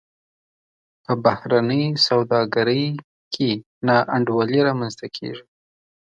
[1.03, 2.85] په بهرنۍ سوداګرۍ
[3.33, 3.49] کې
[3.87, 5.43] نا انډولي رامنځته کیږي.